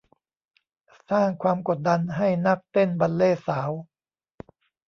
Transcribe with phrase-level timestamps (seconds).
[1.09, 3.69] สร้างความกดดันให้นักเต้นบัลเลต์สาว